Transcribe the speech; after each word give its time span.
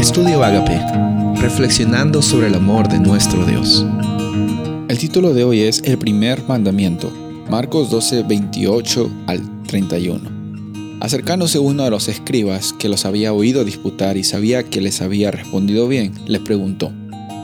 Estudio 0.00 0.42
Agape, 0.42 0.80
reflexionando 1.42 2.22
sobre 2.22 2.46
el 2.46 2.54
amor 2.54 2.88
de 2.88 2.98
nuestro 2.98 3.44
Dios. 3.44 3.84
El 4.88 4.98
título 4.98 5.34
de 5.34 5.44
hoy 5.44 5.60
es 5.60 5.82
El 5.84 5.98
primer 5.98 6.42
mandamiento, 6.44 7.12
Marcos 7.50 7.90
12, 7.90 8.22
28 8.22 9.10
al 9.26 9.62
31. 9.64 11.00
Acercándose 11.00 11.58
uno 11.58 11.84
de 11.84 11.90
los 11.90 12.08
escribas 12.08 12.72
que 12.72 12.88
los 12.88 13.04
había 13.04 13.34
oído 13.34 13.62
disputar 13.62 14.16
y 14.16 14.24
sabía 14.24 14.62
que 14.62 14.80
les 14.80 15.02
había 15.02 15.30
respondido 15.32 15.86
bien, 15.86 16.14
les 16.26 16.40
preguntó, 16.40 16.90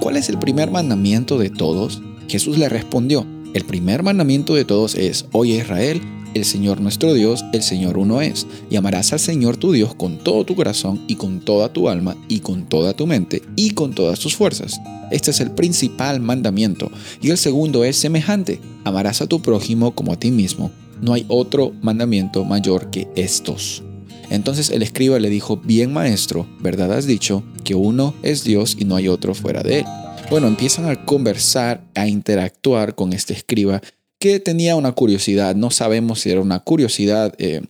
¿cuál 0.00 0.16
es 0.16 0.30
el 0.30 0.38
primer 0.38 0.70
mandamiento 0.70 1.36
de 1.36 1.50
todos? 1.50 2.00
Jesús 2.26 2.56
le 2.56 2.70
respondió, 2.70 3.26
el 3.52 3.66
primer 3.66 4.02
mandamiento 4.02 4.54
de 4.54 4.64
todos 4.64 4.94
es, 4.94 5.26
oye 5.32 5.56
Israel, 5.56 6.00
el 6.36 6.44
Señor 6.44 6.80
nuestro 6.80 7.14
Dios, 7.14 7.44
el 7.52 7.62
Señor 7.62 7.98
uno 7.98 8.20
es. 8.20 8.46
Y 8.70 8.76
amarás 8.76 9.12
al 9.12 9.18
Señor 9.18 9.56
tu 9.56 9.72
Dios 9.72 9.94
con 9.94 10.18
todo 10.18 10.44
tu 10.44 10.54
corazón 10.54 11.02
y 11.08 11.16
con 11.16 11.40
toda 11.40 11.72
tu 11.72 11.88
alma 11.88 12.16
y 12.28 12.40
con 12.40 12.68
toda 12.68 12.92
tu 12.92 13.06
mente 13.06 13.42
y 13.56 13.70
con 13.70 13.94
todas 13.94 14.20
tus 14.20 14.36
fuerzas. 14.36 14.80
Este 15.10 15.30
es 15.30 15.40
el 15.40 15.50
principal 15.50 16.20
mandamiento. 16.20 16.90
Y 17.20 17.30
el 17.30 17.38
segundo 17.38 17.84
es 17.84 17.96
semejante. 17.96 18.60
Amarás 18.84 19.22
a 19.22 19.26
tu 19.26 19.40
prójimo 19.40 19.94
como 19.94 20.12
a 20.12 20.18
ti 20.18 20.30
mismo. 20.30 20.70
No 21.00 21.12
hay 21.12 21.24
otro 21.28 21.72
mandamiento 21.82 22.44
mayor 22.44 22.90
que 22.90 23.08
estos. 23.16 23.82
Entonces 24.30 24.70
el 24.70 24.82
escriba 24.82 25.18
le 25.18 25.30
dijo, 25.30 25.56
bien 25.56 25.92
maestro, 25.92 26.46
¿verdad 26.60 26.92
has 26.92 27.06
dicho 27.06 27.44
que 27.64 27.74
uno 27.74 28.14
es 28.22 28.44
Dios 28.44 28.76
y 28.78 28.84
no 28.84 28.96
hay 28.96 29.08
otro 29.08 29.34
fuera 29.34 29.62
de 29.62 29.80
él? 29.80 29.84
Bueno, 30.30 30.48
empiezan 30.48 30.88
a 30.88 31.04
conversar, 31.04 31.84
a 31.94 32.08
interactuar 32.08 32.96
con 32.96 33.12
este 33.12 33.32
escriba 33.32 33.80
que 34.18 34.40
tenía 34.40 34.76
una 34.76 34.92
curiosidad. 34.92 35.54
No 35.54 35.70
sabemos 35.70 36.20
si 36.20 36.30
era 36.30 36.40
una 36.40 36.60
curiosidad 36.60 37.34
eh, 37.38 37.62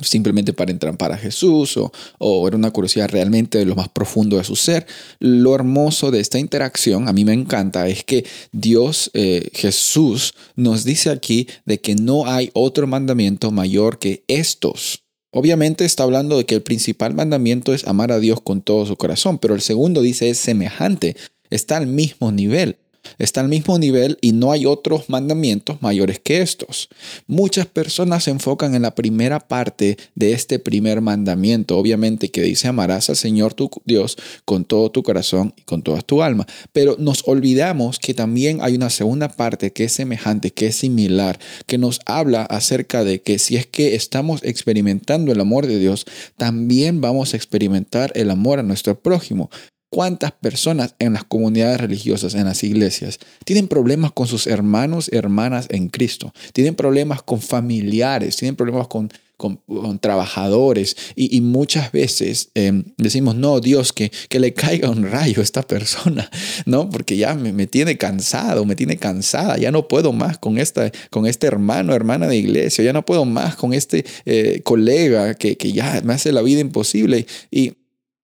simplemente 0.00 0.52
para 0.52 0.70
entrampar 0.70 1.12
a 1.12 1.18
Jesús 1.18 1.76
o, 2.18 2.48
era 2.48 2.56
una 2.56 2.70
curiosidad 2.70 3.08
realmente 3.10 3.58
de 3.58 3.66
lo 3.66 3.74
más 3.74 3.88
profundo 3.88 4.36
de 4.36 4.44
su 4.44 4.56
ser. 4.56 4.86
Lo 5.18 5.54
hermoso 5.54 6.10
de 6.10 6.20
esta 6.20 6.38
interacción, 6.38 7.08
a 7.08 7.12
mí 7.12 7.24
me 7.24 7.32
encanta, 7.32 7.88
es 7.88 8.04
que 8.04 8.24
Dios, 8.52 9.10
eh, 9.14 9.50
Jesús, 9.52 10.34
nos 10.56 10.84
dice 10.84 11.10
aquí 11.10 11.48
de 11.64 11.80
que 11.80 11.94
no 11.94 12.26
hay 12.26 12.50
otro 12.54 12.86
mandamiento 12.86 13.50
mayor 13.50 13.98
que 13.98 14.24
estos. 14.28 15.02
Obviamente 15.32 15.84
está 15.84 16.02
hablando 16.02 16.36
de 16.38 16.44
que 16.44 16.56
el 16.56 16.62
principal 16.62 17.14
mandamiento 17.14 17.72
es 17.72 17.86
amar 17.86 18.10
a 18.10 18.18
Dios 18.18 18.40
con 18.40 18.62
todo 18.62 18.84
su 18.86 18.96
corazón, 18.96 19.38
pero 19.38 19.54
el 19.54 19.60
segundo 19.60 20.02
dice 20.02 20.28
es 20.28 20.38
semejante, 20.38 21.16
está 21.50 21.76
al 21.76 21.86
mismo 21.86 22.32
nivel 22.32 22.78
está 23.18 23.40
al 23.40 23.48
mismo 23.48 23.78
nivel 23.78 24.18
y 24.20 24.32
no 24.32 24.52
hay 24.52 24.66
otros 24.66 25.08
mandamientos 25.08 25.80
mayores 25.82 26.20
que 26.20 26.40
estos. 26.40 26.88
Muchas 27.26 27.66
personas 27.66 28.24
se 28.24 28.30
enfocan 28.30 28.74
en 28.74 28.82
la 28.82 28.94
primera 28.94 29.40
parte 29.40 29.96
de 30.14 30.32
este 30.32 30.58
primer 30.58 31.00
mandamiento, 31.00 31.78
obviamente 31.78 32.30
que 32.30 32.42
dice 32.42 32.68
amarás 32.68 33.10
al 33.10 33.16
Señor 33.16 33.54
tu 33.54 33.70
Dios 33.84 34.16
con 34.44 34.64
todo 34.64 34.90
tu 34.90 35.02
corazón 35.02 35.54
y 35.56 35.62
con 35.62 35.82
toda 35.82 36.02
tu 36.02 36.22
alma, 36.22 36.46
pero 36.72 36.96
nos 36.98 37.26
olvidamos 37.26 37.98
que 37.98 38.14
también 38.14 38.58
hay 38.62 38.74
una 38.74 38.90
segunda 38.90 39.28
parte 39.28 39.72
que 39.72 39.84
es 39.84 39.92
semejante, 39.92 40.50
que 40.50 40.68
es 40.68 40.76
similar, 40.76 41.38
que 41.66 41.78
nos 41.78 42.00
habla 42.06 42.42
acerca 42.42 43.04
de 43.04 43.22
que 43.22 43.38
si 43.38 43.56
es 43.56 43.66
que 43.66 43.94
estamos 43.94 44.42
experimentando 44.44 45.32
el 45.32 45.40
amor 45.40 45.66
de 45.66 45.78
Dios, 45.78 46.06
también 46.36 47.00
vamos 47.00 47.32
a 47.32 47.36
experimentar 47.36 48.12
el 48.14 48.30
amor 48.30 48.58
a 48.58 48.62
nuestro 48.62 48.98
prójimo. 48.98 49.50
¿Cuántas 49.90 50.30
personas 50.30 50.94
en 51.00 51.14
las 51.14 51.24
comunidades 51.24 51.80
religiosas, 51.80 52.34
en 52.34 52.44
las 52.44 52.62
iglesias, 52.62 53.18
tienen 53.44 53.66
problemas 53.66 54.12
con 54.12 54.28
sus 54.28 54.46
hermanos 54.46 55.10
hermanas 55.12 55.66
en 55.68 55.88
Cristo? 55.88 56.32
Tienen 56.52 56.76
problemas 56.76 57.22
con 57.22 57.40
familiares, 57.40 58.36
tienen 58.36 58.54
problemas 58.54 58.86
con, 58.86 59.10
con, 59.36 59.98
trabajadores 59.98 60.96
y, 61.16 61.40
muchas 61.40 61.90
veces 61.90 62.50
em, 62.54 62.84
decimos, 62.98 63.34
no, 63.34 63.58
Dios, 63.58 63.92
que, 63.92 64.12
que 64.28 64.38
le 64.38 64.54
caiga 64.54 64.90
un 64.90 65.10
rayo 65.10 65.40
a 65.40 65.42
esta 65.42 65.62
persona, 65.66 66.30
¿no? 66.66 66.88
Porque 66.88 67.16
ya 67.16 67.34
me, 67.34 67.66
tiene 67.66 67.96
cansado, 67.96 68.64
me 68.64 68.76
tiene 68.76 68.96
cansada, 68.96 69.56
ya 69.56 69.72
no 69.72 69.88
puedo 69.88 70.12
más 70.12 70.38
con, 70.38 70.58
esta, 70.58 70.92
con 71.10 71.26
este 71.26 71.48
hermano, 71.48 71.94
hermana 71.94 72.28
de 72.28 72.36
iglesia, 72.36 72.84
ya 72.84 72.92
no 72.92 73.04
puedo 73.04 73.24
más 73.24 73.56
con 73.56 73.72
este 73.72 74.04
eh, 74.24 74.60
colega 74.62 75.34
que, 75.34 75.56
que 75.56 75.72
ya 75.72 76.00
me 76.04 76.14
hace 76.14 76.30
la 76.30 76.42
vida 76.42 76.60
imposible. 76.60 77.26
Y 77.50 77.72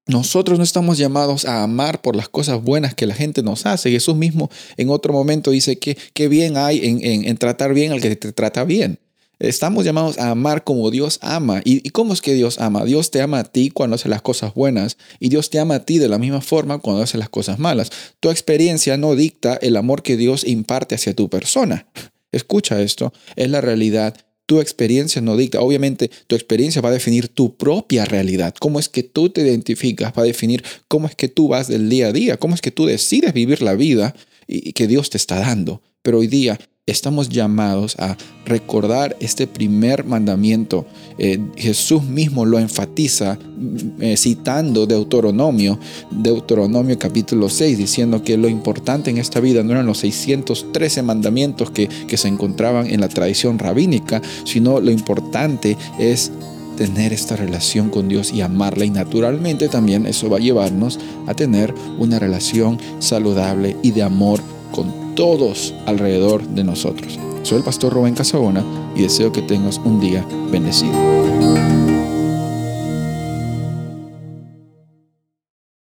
nosotros 0.07 0.59
no 0.59 0.65
estamos 0.65 0.99
llamados 0.99 1.45
a 1.47 1.65
amar 1.65 2.01
por 2.01 2.15
las 2.15 2.29
cosas 2.29 2.63
buenas 2.63 2.95
que 2.95 3.07
la 3.07 3.15
gente 3.15 3.43
nos 3.43 3.67
hace. 3.67 3.91
Jesús 3.91 4.15
mismo 4.15 4.51
en 4.77 4.89
otro 4.91 5.13
momento 5.13 5.51
dice 5.51 5.79
que 5.79 5.99
qué 6.15 6.29
bien 6.29 6.57
hay 6.57 6.81
en, 6.85 7.37
tratar 7.39 7.75
bien 7.75 7.91
al 7.91 8.01
que 8.01 8.15
te 8.15 8.33
trata 8.33 8.63
bien. 8.65 9.01
Estamos 9.41 9.85
llamados 9.85 10.17
a 10.19 10.31
amar 10.31 10.65
como 10.65 10.91
Dios 10.91 11.19
ama. 11.21 11.61
¿Y, 11.65 11.91
cómo 11.91 12.13
es 12.15 12.23
que 12.23 12.35
Dios 12.35 12.59
ama? 12.59 12.85
Dios 12.85 13.11
te 13.11 13.21
ama 13.21 13.41
a 13.41 13.45
ti 13.45 13.71
cuando 13.71 13.97
hace 13.97 14.09
las 14.09 14.23
cosas 14.23 14.55
buenas 14.55 14.97
y 15.19 15.29
Dios 15.29 15.51
te 15.51 15.59
ama 15.59 15.75
a 15.75 15.85
ti 15.85 15.99
de 15.99 16.09
la 16.09 16.19
misma 16.19 16.41
forma 16.41 16.79
cuando 16.79 17.03
hace 17.03 17.19
las 17.19 17.29
cosas 17.29 17.59
malas. 17.59 17.91
Tu 18.21 18.31
experiencia 18.31 18.97
no 18.97 19.15
dicta 19.17 19.59
el 19.61 19.77
amor 19.77 20.03
que 20.03 20.17
Dios 20.17 20.45
imparte 20.45 20.95
hacia 20.95 21.15
tu 21.15 21.29
persona. 21.29 21.89
Escucha 22.33 22.81
esto, 22.81 23.13
es 23.35 23.51
la 23.51 23.61
realidad 23.61 24.26
tu 24.47 24.61
experiencia 24.61 25.21
no 25.21 25.37
dicta. 25.37 25.61
Obviamente, 25.61 26.11
tu 26.27 26.37
experiencia 26.37 26.81
va 26.81 26.89
a 26.89 26.93
definir 26.93 27.29
tu 27.29 27.57
propia 27.57 28.05
realidad. 28.05 28.55
Cómo 28.59 28.79
es 28.79 28.89
que 28.89 29.03
tú 29.03 29.29
te 29.29 29.43
identificas, 29.43 30.13
va 30.17 30.23
a 30.23 30.27
definir 30.27 30.65
cómo 30.89 31.09
es 31.09 31.15
que 31.15 31.29
tú 31.29 31.49
vas 31.49 31.69
del 31.69 31.89
día 31.89 32.09
a 32.09 32.13
día, 32.13 32.37
cómo 32.37 32.55
es 32.55 32.61
que 32.61 32.71
tú 32.71 32.87
decides 32.87 33.35
vivir 33.35 33.61
la 33.61 33.75
vida 33.75 34.15
y 34.47 34.73
que 34.73 34.87
Dios 34.87 35.11
te 35.11 35.17
está 35.17 35.41
dando. 35.41 35.83
Pero 36.03 36.19
hoy 36.19 36.29
día 36.29 36.59
estamos 36.89 37.29
llamados 37.31 37.97
a 37.99 38.17
recordar 38.45 39.17
este 39.19 39.49
primer 39.49 40.05
mandamiento. 40.05 40.87
Eh, 41.19 41.41
Jesús 41.57 42.05
mismo 42.05 42.45
lo 42.45 42.61
enfatiza 42.61 43.35
mm, 43.35 44.03
eh, 44.03 44.17
citando 44.17 44.87
Deuteronomio, 44.87 45.81
Deuteronomio 46.13 46.97
capítulo 46.97 47.49
6, 47.49 47.77
diciendo 47.77 48.23
que 48.23 48.37
lo 48.37 48.49
importante 48.49 49.11
en 49.11 49.19
esta 49.19 49.41
vida 49.41 49.65
no 49.65 49.73
eran 49.73 49.87
los 49.87 49.99
613 49.99 51.03
mandamientos 51.03 51.73
que, 51.73 51.89
que 51.89 52.17
se 52.17 52.29
encontraban 52.29 52.87
en 52.87 53.01
la 53.01 53.09
tradición 53.09 53.59
rabínica, 53.59 54.23
sino 54.45 54.79
lo 54.79 54.93
importante 54.93 55.77
es 55.99 56.31
tener 56.77 57.13
esta 57.13 57.35
relación 57.35 57.91
con 57.91 58.07
Dios 58.07 58.33
y 58.33 58.43
amarla 58.43 58.85
y 58.85 58.91
naturalmente 58.91 59.69
también 59.69 60.07
eso 60.07 60.31
va 60.31 60.37
a 60.37 60.41
llevarnos 60.41 61.01
a 61.27 61.35
tener 61.35 61.75
una 61.99 62.21
relación 62.21 62.79
saludable 63.01 63.77
y 63.83 63.91
de 63.91 64.05
amor 64.05 64.41
con 64.71 65.06
todos 65.17 65.75
alrededor 65.87 66.47
de 66.47 66.63
nosotros. 66.63 67.19
Soy 67.43 67.59
el 67.59 67.65
pastor 67.65 67.93
Rubén 67.93 68.15
Casabona 68.15 68.65
y 68.95 69.03
deseo 69.03 69.33
que 69.33 69.43
tengas 69.43 69.79
un 69.79 69.99
día 69.99 70.25
bendecido. 70.53 71.76